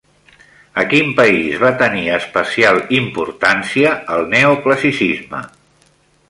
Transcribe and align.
A 0.83 0.85
quin 0.93 1.11
país 1.19 1.59
va 1.63 1.69
tenir 1.81 2.05
especial 2.15 2.81
importància 3.01 3.93
el 4.17 4.27
neoclassicisme? 4.33 5.45